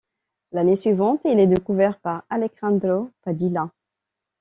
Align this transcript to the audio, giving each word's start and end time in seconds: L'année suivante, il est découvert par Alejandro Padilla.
L'année 0.51 0.75
suivante, 0.75 1.21
il 1.25 1.39
est 1.39 1.45
découvert 1.45 1.99
par 1.99 2.23
Alejandro 2.31 3.11
Padilla. 3.21 3.69